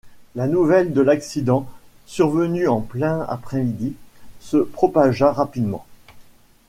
La 0.33 0.47
nouvelle 0.47 0.93
de 0.93 1.01
l'accident, 1.01 1.69
survenu 2.07 2.67
en 2.67 2.81
plein 2.81 3.21
après-midi, 3.29 3.93
se 4.39 4.57
propagea 4.57 5.31
rapidement. 5.31 5.85